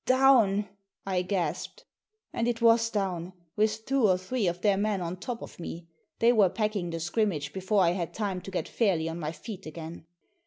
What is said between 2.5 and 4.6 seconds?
was down, with two or three